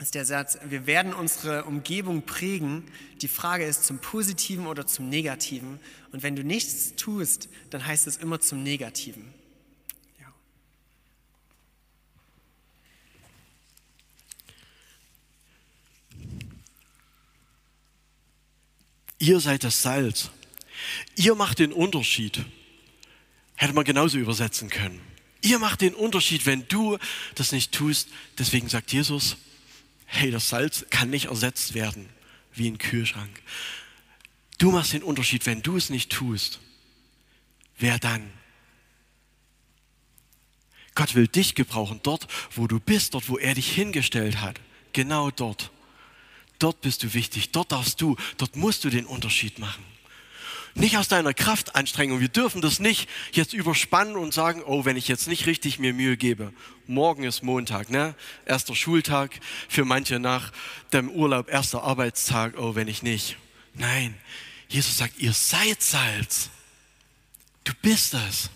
[0.01, 2.85] ist der Satz, wir werden unsere Umgebung prägen.
[3.23, 5.79] Die Frage ist zum Positiven oder zum Negativen.
[6.11, 9.33] Und wenn du nichts tust, dann heißt es immer zum Negativen.
[10.19, 10.33] Ja.
[19.21, 20.31] Ihr seid das Salz.
[21.15, 22.45] Ihr macht den Unterschied.
[23.55, 25.14] Hätte man genauso übersetzen können.
[25.45, 26.97] Ihr macht den Unterschied, wenn du
[27.35, 28.09] das nicht tust.
[28.39, 29.37] Deswegen sagt Jesus,
[30.07, 32.09] hey, das Salz kann nicht ersetzt werden
[32.55, 33.43] wie ein Kühlschrank.
[34.57, 36.61] Du machst den Unterschied, wenn du es nicht tust.
[37.77, 38.33] Wer dann?
[40.95, 44.59] Gott will dich gebrauchen, dort, wo du bist, dort, wo er dich hingestellt hat.
[44.95, 45.71] Genau dort.
[46.59, 49.85] Dort bist du wichtig, dort darfst du, dort musst du den Unterschied machen.
[50.75, 52.19] Nicht aus deiner Kraftanstrengung.
[52.19, 55.95] Wir dürfen das nicht jetzt überspannen und sagen, oh, wenn ich jetzt nicht richtig mir
[55.95, 56.53] Mühe gebe.
[56.89, 58.17] Morgen ist Montag, ne?
[58.45, 60.53] Erster Schultag, für manche nach
[60.93, 63.37] dem Urlaub erster Arbeitstag, oh, wenn ich nicht.
[63.75, 64.15] Nein,
[64.69, 66.51] Jesus sagt, ihr seid Salz.
[67.63, 68.51] Du bist das.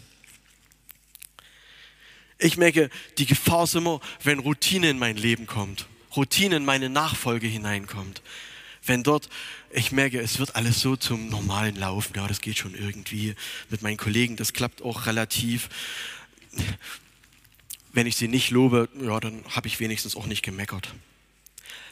[2.39, 6.89] Ich merke, die Gefahr ist immer, wenn Routine in mein Leben kommt, Routine in meine
[6.89, 8.23] Nachfolge hineinkommt.
[8.85, 9.29] Wenn dort,
[9.71, 13.35] ich merke, es wird alles so zum normalen Laufen, ja, das geht schon irgendwie
[13.71, 15.69] mit meinen Kollegen, das klappt auch relativ.
[17.93, 20.95] Wenn ich sie nicht lobe, ja, dann habe ich wenigstens auch nicht gemeckert.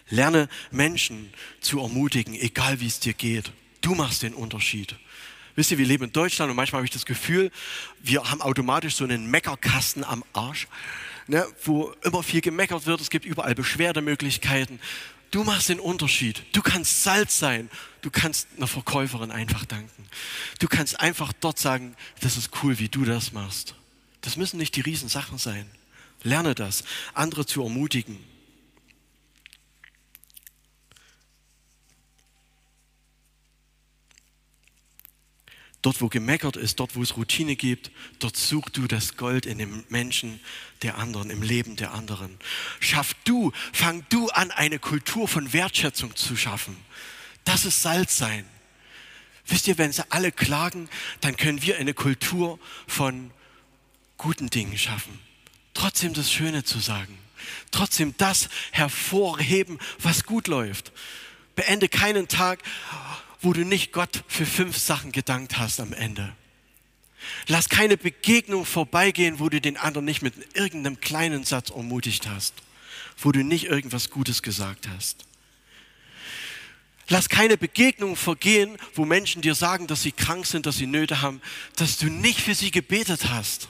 [0.09, 3.51] Lerne Menschen zu ermutigen, egal wie es dir geht.
[3.81, 4.95] Du machst den Unterschied.
[5.57, 7.51] Wisst ihr, wir leben in Deutschland und manchmal habe ich das Gefühl,
[8.03, 10.69] wir haben automatisch so einen Meckerkasten am Arsch,
[11.27, 13.01] ne, wo immer viel gemeckert wird.
[13.01, 14.81] Es gibt überall Beschwerdemöglichkeiten.
[15.37, 16.43] Du machst den Unterschied.
[16.55, 17.69] Du kannst Salz sein.
[18.01, 20.09] Du kannst einer Verkäuferin einfach danken.
[20.61, 23.75] Du kannst einfach dort sagen, das ist cool, wie du das machst.
[24.23, 25.71] Das müssen nicht die Riesensachen sein.
[26.23, 28.19] Lerne das, andere zu ermutigen.
[35.87, 39.59] Dort, wo gemeckert ist, dort, wo es Routine gibt, dort such du das Gold in
[39.59, 40.41] dem Menschen
[40.83, 42.39] der anderen, im Leben der anderen.
[42.81, 46.77] Schaff du, fang du an, eine Kultur von Wertschätzung zu schaffen.
[47.45, 48.45] Das ist Salz sein.
[49.47, 50.89] Wisst ihr, wenn sie alle klagen,
[51.21, 53.31] dann können wir eine Kultur von
[54.19, 55.17] guten Dingen schaffen.
[55.73, 57.17] Trotzdem das Schöne zu sagen.
[57.71, 60.91] Trotzdem das hervorheben, was gut läuft.
[61.55, 62.65] Beende keinen Tag,
[63.41, 66.35] wo du nicht Gott für fünf Sachen gedankt hast am Ende.
[67.49, 72.55] Lass keine Begegnung vorbeigehen, wo du den anderen nicht mit irgendeinem kleinen Satz ermutigt hast,
[73.19, 75.25] wo du nicht irgendwas Gutes gesagt hast.
[77.09, 81.23] Lass keine Begegnung vergehen, wo Menschen dir sagen, dass sie krank sind, dass sie Nöte
[81.23, 81.41] haben,
[81.77, 83.69] dass du nicht für sie gebetet hast.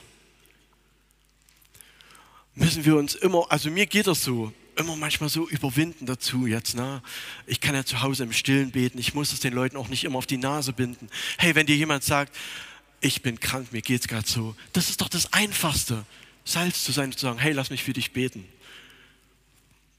[2.55, 6.75] Müssen wir uns immer, also mir geht das so, immer manchmal so überwinden dazu jetzt.
[6.75, 7.01] Ne?
[7.45, 8.97] Ich kann ja zu Hause im Stillen beten.
[8.99, 11.09] Ich muss es den Leuten auch nicht immer auf die Nase binden.
[11.37, 12.35] Hey, wenn dir jemand sagt,
[13.01, 16.05] ich bin krank, mir geht's gerade so, das ist doch das Einfachste,
[16.45, 18.45] Salz zu sein, zu sagen, hey, lass mich für dich beten.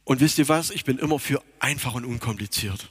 [0.05, 0.71] Und wisst ihr was?
[0.71, 2.89] Ich bin immer für einfach und unkompliziert.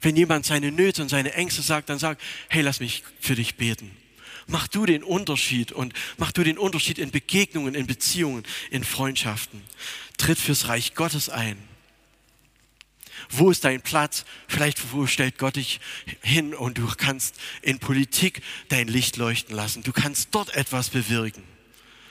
[0.00, 3.54] Wenn jemand seine Nöte und seine Ängste sagt, dann sag, hey, lass mich für dich
[3.54, 3.96] beten.
[4.46, 9.62] Mach du den Unterschied und mach du den Unterschied in Begegnungen, in Beziehungen, in Freundschaften.
[10.18, 11.56] Tritt fürs Reich Gottes ein.
[13.30, 14.24] Wo ist dein Platz?
[14.48, 15.80] Vielleicht wo stellt Gott dich
[16.22, 19.82] hin und du kannst in Politik dein Licht leuchten lassen.
[19.82, 21.44] Du kannst dort etwas bewirken.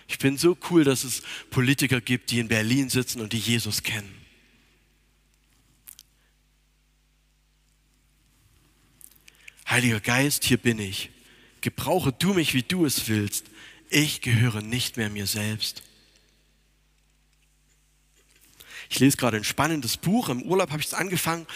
[0.08, 3.84] Ich bin so cool, dass es Politiker gibt, die in Berlin sitzen und die Jesus
[3.84, 4.13] kennen.
[9.70, 11.12] Heiliger Geist, hier bin ich
[11.62, 13.45] gebrauche du mich, wie du es willst.
[13.89, 15.84] Ich gehöre nicht mehr mir selbst.
[18.89, 20.30] Ich lese gerade ein spannendes Buch.
[20.30, 21.47] Im Urlaub habe ich es angefangen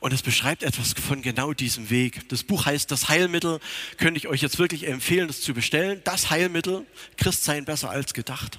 [0.00, 2.28] und es beschreibt etwas von genau diesem Weg.
[2.28, 3.60] Das Buch heißt Das Heilmittel.
[3.98, 6.00] Könnte ich euch jetzt wirklich empfehlen, das zu bestellen.
[6.02, 6.84] Das Heilmittel,
[7.16, 8.58] Christsein besser als gedacht.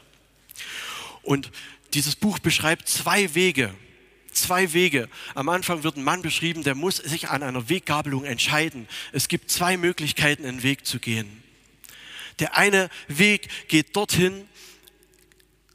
[1.21, 1.51] Und
[1.93, 3.73] dieses Buch beschreibt zwei Wege,
[4.34, 5.10] zwei Wege.
[5.36, 8.88] Am Anfang wird ein Mann beschrieben, der muss sich an einer Weggabelung entscheiden.
[9.12, 11.43] Es gibt zwei Möglichkeiten, einen Weg zu gehen.
[12.39, 14.48] Der eine Weg geht dorthin,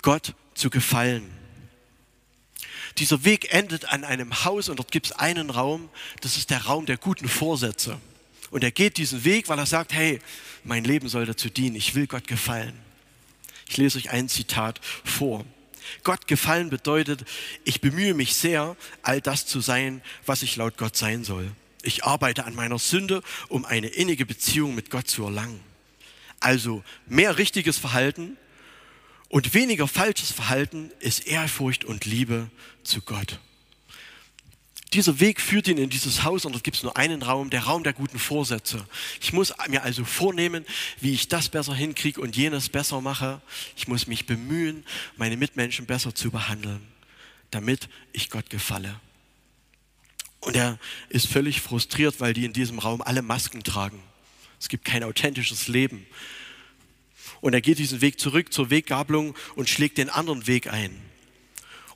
[0.02, 1.30] Gott zu gefallen.
[2.98, 5.88] Dieser Weg endet an einem Haus und dort gibt es einen Raum,
[6.20, 8.00] das ist der Raum der guten Vorsätze.
[8.50, 10.20] Und er geht diesen Weg, weil er sagt, hey,
[10.64, 12.72] mein Leben soll dazu dienen, ich will Gott gefallen.
[13.68, 15.44] Ich lese euch ein Zitat vor.
[16.04, 17.24] Gott gefallen bedeutet,
[17.64, 21.50] ich bemühe mich sehr, all das zu sein, was ich laut Gott sein soll.
[21.82, 25.60] Ich arbeite an meiner Sünde, um eine innige Beziehung mit Gott zu erlangen.
[26.40, 28.36] Also mehr richtiges Verhalten
[29.28, 32.50] und weniger falsches Verhalten ist Ehrfurcht und Liebe
[32.82, 33.40] zu Gott.
[34.94, 37.64] Dieser Weg führt ihn in dieses Haus und dort gibt es nur einen Raum, der
[37.64, 38.86] Raum der guten Vorsätze.
[39.20, 40.64] Ich muss mir also vornehmen,
[41.00, 43.42] wie ich das besser hinkriege und jenes besser mache.
[43.76, 44.84] Ich muss mich bemühen,
[45.16, 46.80] meine Mitmenschen besser zu behandeln,
[47.50, 48.98] damit ich Gott gefalle.
[50.40, 50.78] Und er
[51.10, 54.02] ist völlig frustriert, weil die in diesem Raum alle Masken tragen.
[54.58, 56.06] Es gibt kein authentisches Leben.
[57.42, 60.96] Und er geht diesen Weg zurück zur Weggabelung und schlägt den anderen Weg ein.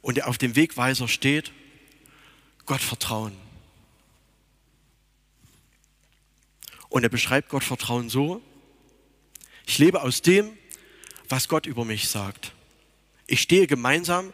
[0.03, 1.53] Und er auf dem Wegweiser steht
[2.67, 3.37] Gott vertrauen.
[6.89, 8.43] Und er beschreibt Gott vertrauen so,
[9.67, 10.57] ich lebe aus dem,
[11.29, 12.53] was Gott über mich sagt.
[13.27, 14.33] Ich stehe gemeinsam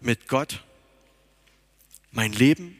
[0.00, 0.62] mit Gott
[2.10, 2.78] mein Leben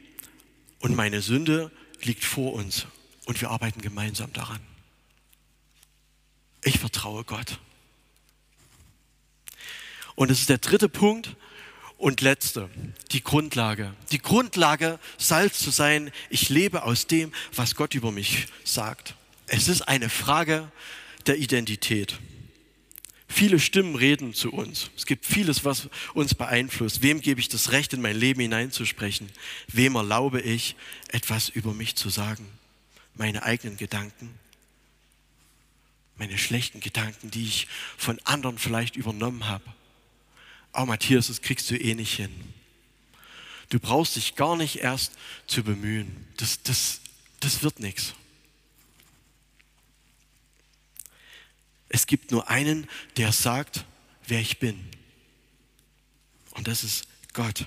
[0.79, 1.71] und meine Sünde
[2.03, 2.87] liegt vor uns
[3.27, 4.61] und wir arbeiten gemeinsam daran.
[6.63, 7.59] Ich vertraue Gott.
[10.15, 11.37] Und es ist der dritte Punkt
[11.99, 12.69] und letzte,
[13.13, 13.95] die Grundlage.
[14.11, 19.15] Die Grundlage, Salz zu sein, ich lebe aus dem, was Gott über mich sagt.
[19.47, 20.71] Es ist eine Frage
[21.27, 22.19] der Identität.
[23.29, 24.91] Viele Stimmen reden zu uns.
[24.97, 27.03] Es gibt vieles, was uns beeinflusst.
[27.03, 29.29] Wem gebe ich das Recht, in mein Leben hineinzusprechen?
[29.67, 30.77] Wem erlaube ich,
[31.09, 32.47] etwas über mich zu sagen?
[33.15, 34.39] Meine eigenen Gedanken?
[36.17, 39.65] Meine schlechten Gedanken, die ich von anderen vielleicht übernommen habe?
[40.75, 42.53] Oh Matthias, das kriegst du eh nicht hin.
[43.71, 45.13] Du brauchst dich gar nicht erst
[45.47, 46.27] zu bemühen.
[46.37, 47.01] Das, das,
[47.41, 48.15] das wird nichts.
[51.89, 53.85] Es gibt nur einen, der sagt,
[54.27, 54.85] wer ich bin.
[56.51, 57.67] Und das ist Gott.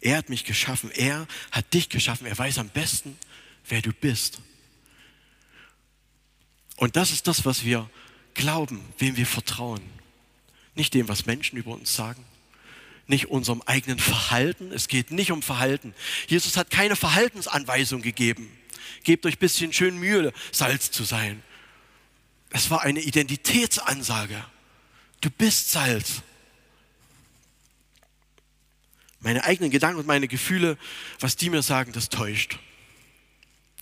[0.00, 0.90] Er hat mich geschaffen.
[0.90, 2.26] Er hat dich geschaffen.
[2.26, 3.16] Er weiß am besten,
[3.68, 4.40] wer du bist.
[6.76, 7.88] Und das ist das, was wir
[8.34, 9.82] glauben, wem wir vertrauen.
[10.74, 12.24] Nicht dem, was Menschen über uns sagen,
[13.12, 14.72] nicht unserem eigenen Verhalten.
[14.72, 15.94] Es geht nicht um Verhalten.
[16.26, 18.50] Jesus hat keine Verhaltensanweisung gegeben.
[19.04, 21.42] Gebt euch ein bisschen schön Mühe, Salz zu sein.
[22.50, 24.42] Es war eine Identitätsansage.
[25.20, 26.22] Du bist Salz.
[29.20, 30.76] Meine eigenen Gedanken und meine Gefühle,
[31.20, 32.58] was die mir sagen, das täuscht.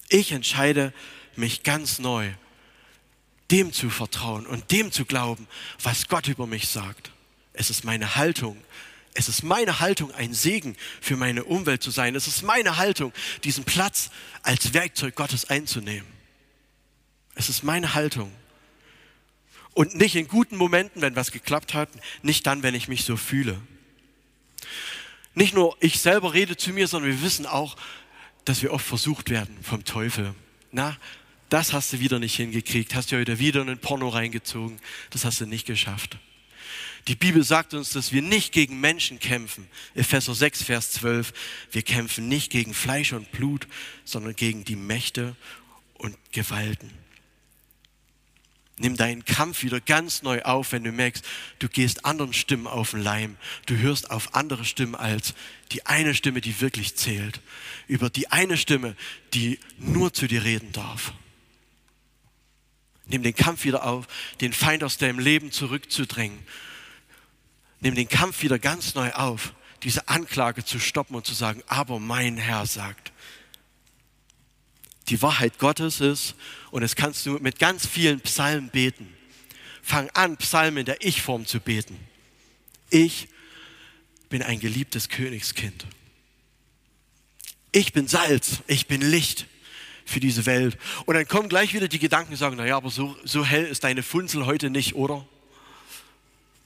[0.09, 0.93] Ich entscheide
[1.37, 2.31] mich ganz neu,
[3.51, 5.47] dem zu vertrauen und dem zu glauben,
[5.83, 7.13] was Gott über mich sagt.
[7.53, 8.63] Es ist meine Haltung.
[9.15, 12.15] Es ist meine Haltung, ein Segen für meine Umwelt zu sein.
[12.15, 14.11] Es ist meine Haltung, diesen Platz
[14.43, 16.07] als Werkzeug Gottes einzunehmen.
[17.35, 18.33] Es ist meine Haltung.
[19.73, 21.89] Und nicht in guten Momenten, wenn was geklappt hat,
[22.23, 23.61] nicht dann, wenn ich mich so fühle.
[25.35, 27.77] Nicht nur ich selber rede zu mir, sondern wir wissen auch,
[28.45, 30.35] dass wir oft versucht werden vom Teufel.
[30.73, 30.97] Na,
[31.49, 35.25] das hast du wieder nicht hingekriegt, hast du heute wieder in ein Porno reingezogen, das
[35.25, 36.17] hast du nicht geschafft.
[37.09, 39.67] Die Bibel sagt uns, dass wir nicht gegen Menschen kämpfen.
[39.95, 41.33] Epheser 6, Vers 12.
[41.73, 43.67] Wir kämpfen nicht gegen Fleisch und Blut,
[44.05, 45.35] sondern gegen die Mächte
[45.95, 46.91] und Gewalten.
[48.83, 51.23] Nimm deinen Kampf wieder ganz neu auf, wenn du merkst,
[51.59, 53.37] du gehst anderen Stimmen auf den Leim.
[53.67, 55.35] Du hörst auf andere Stimmen als
[55.73, 57.43] die eine Stimme, die wirklich zählt.
[57.89, 58.97] Über die eine Stimme,
[59.35, 61.13] die nur zu dir reden darf.
[63.05, 64.07] Nimm den Kampf wieder auf,
[64.41, 66.39] den Feind aus deinem Leben zurückzudrängen.
[67.81, 71.99] Nimm den Kampf wieder ganz neu auf, diese Anklage zu stoppen und zu sagen, aber
[71.99, 73.13] mein Herr sagt,
[75.09, 76.35] die Wahrheit Gottes ist,
[76.71, 79.13] und das kannst du mit ganz vielen Psalmen beten.
[79.83, 81.99] Fang an, Psalmen in der Ich-Form zu beten.
[82.91, 83.29] Ich
[84.29, 85.87] bin ein geliebtes Königskind.
[87.73, 89.47] Ich bin Salz, ich bin Licht
[90.05, 90.77] für diese Welt.
[91.07, 93.85] Und dann kommen gleich wieder die Gedanken und sagen, naja, aber so, so hell ist
[93.85, 95.27] deine Funzel heute nicht, oder?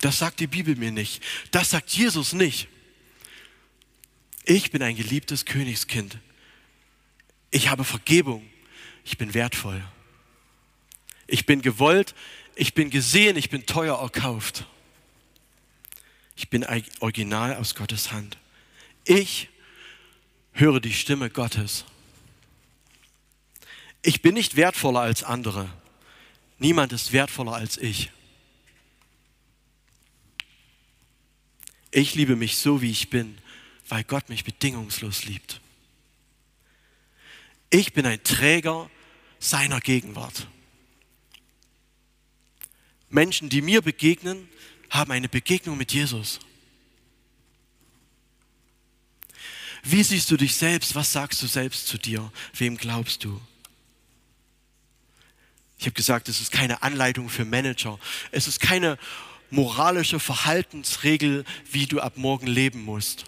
[0.05, 1.23] Das sagt die Bibel mir nicht.
[1.51, 2.69] Das sagt Jesus nicht.
[4.45, 6.19] Ich bin ein geliebtes Königskind.
[7.51, 8.47] Ich habe Vergebung.
[9.07, 9.83] Ich bin wertvoll.
[11.27, 12.14] Ich bin gewollt.
[12.55, 13.38] Ich bin gesehen.
[13.38, 14.67] Ich bin teuer erkauft.
[16.37, 16.67] Ich bin
[17.01, 18.37] original aus Gottes Hand.
[19.07, 19.49] Ich
[20.53, 21.87] höre die Stimme Gottes.
[24.03, 25.71] Ich bin nicht wertvoller als andere.
[26.59, 28.11] Niemand ist wertvoller als ich.
[31.97, 33.39] Ich liebe mich so, wie ich bin,
[33.89, 35.61] weil Gott mich bedingungslos liebt.
[37.71, 38.91] Ich bin ein Träger
[39.39, 40.49] seiner Gegenwart.
[43.11, 44.49] Menschen, die mir begegnen,
[44.91, 46.41] haben eine Begegnung mit Jesus.
[49.85, 50.97] Wie siehst du dich selbst?
[50.97, 52.33] Was sagst du selbst zu dir?
[52.55, 53.41] Wem glaubst du?
[55.79, 58.01] Ich habe gesagt, es ist keine Anleitung für Manager.
[58.33, 58.99] Es ist keine
[59.55, 63.27] moralische Verhaltensregel, wie du ab morgen leben musst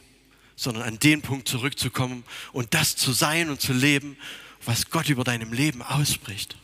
[0.56, 4.16] sondern an den Punkt zurückzukommen und das zu sein und zu leben,
[4.64, 6.56] was Gott über deinem Leben ausspricht.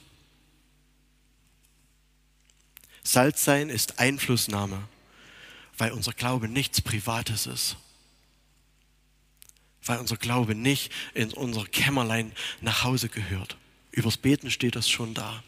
[3.05, 4.89] Salz sein ist Einflussnahme,
[5.77, 7.77] weil unser Glaube nichts Privates ist.
[9.85, 13.57] Weil unser Glaube nicht in unser Kämmerlein nach Hause gehört.
[13.91, 15.43] Übers Beten steht das schon da.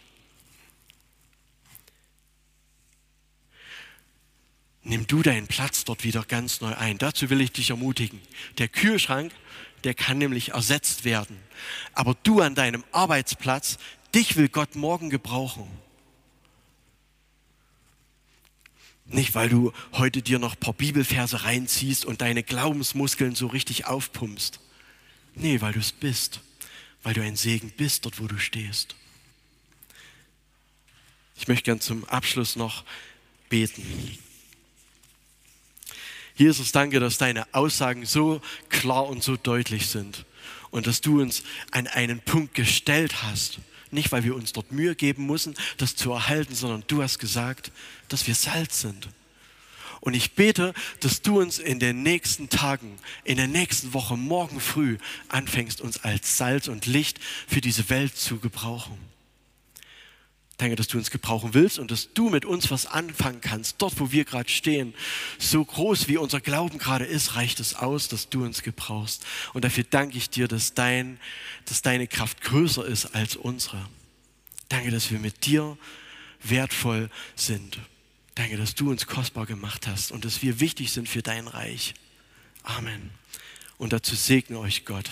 [4.85, 6.99] Nimm du deinen Platz dort wieder ganz neu ein.
[6.99, 8.21] Dazu will ich dich ermutigen.
[8.59, 9.33] Der Kühlschrank,
[9.83, 11.39] der kann nämlich ersetzt werden.
[11.93, 13.79] Aber du an deinem Arbeitsplatz,
[14.15, 15.67] dich will Gott morgen gebrauchen.
[19.07, 23.87] Nicht, weil du heute dir noch ein paar Bibelverse reinziehst und deine Glaubensmuskeln so richtig
[23.87, 24.61] aufpumpst.
[25.35, 26.41] Nee, weil du es bist.
[27.05, 28.97] weil du ein Segen bist dort, wo du stehst.
[31.37, 32.85] Ich möchte gern zum Abschluss noch
[33.51, 34.19] beten.
[36.37, 40.25] Jesus, danke, dass deine Aussagen so klar und so deutlich sind
[40.71, 43.61] und dass du uns an einen Punkt gestellt hast.
[43.93, 47.71] Nicht, weil wir uns dort Mühe geben müssen, das zu erhalten, sondern du hast gesagt,
[48.09, 49.09] dass wir Salz sind.
[50.01, 54.61] Und ich bete, dass du uns in den nächsten Tagen, in der nächsten Woche, morgen
[54.61, 58.99] früh anfängst, uns als Salz und Licht für diese Welt zu gebrauchen.
[60.57, 63.83] Danke, dass du uns gebrauchen willst und dass du mit uns was anfangen kannst.
[63.83, 64.95] Dort, wo wir gerade stehen,
[65.39, 69.27] so groß wie unser Glauben gerade ist, reicht es aus, dass du uns gebrauchst.
[69.53, 71.19] Und dafür danke ich dir, dass, dein,
[71.65, 73.85] dass deine Kraft größer ist als unsere.
[74.69, 75.77] Danke, dass wir mit dir
[76.43, 77.79] wertvoll sind.
[78.37, 81.95] Danke, dass du uns kostbar gemacht hast und dass wir wichtig sind für dein Reich.
[82.63, 83.11] Amen.
[83.77, 85.11] Und dazu segne euch Gott.